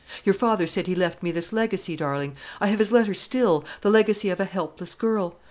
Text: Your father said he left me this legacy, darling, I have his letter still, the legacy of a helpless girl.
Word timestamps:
Your 0.25 0.33
father 0.33 0.65
said 0.65 0.87
he 0.87 0.95
left 0.95 1.21
me 1.21 1.31
this 1.31 1.53
legacy, 1.53 1.95
darling, 1.95 2.35
I 2.59 2.69
have 2.69 2.79
his 2.79 2.91
letter 2.91 3.13
still, 3.13 3.63
the 3.81 3.91
legacy 3.91 4.31
of 4.31 4.39
a 4.39 4.45
helpless 4.45 4.95
girl. 4.95 5.35